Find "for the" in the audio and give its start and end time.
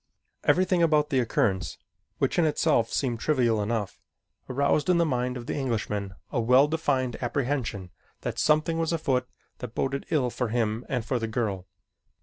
11.05-11.27